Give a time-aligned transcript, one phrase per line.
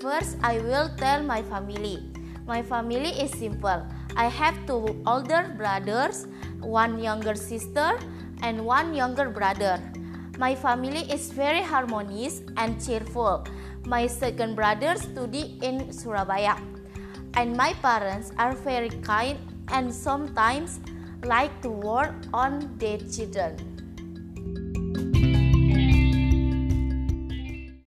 [0.00, 1.98] First, I will tell my family.
[2.46, 3.84] My family is simple.
[4.14, 6.28] I have two older brothers,
[6.60, 7.98] one younger sister,
[8.42, 9.82] and one younger brother.
[10.38, 13.44] My family is very harmonious and cheerful.
[13.86, 16.56] My second brother study in Surabaya.
[17.34, 19.36] And my parents are very kind
[19.66, 20.78] and sometimes
[21.24, 23.87] like to work on their children.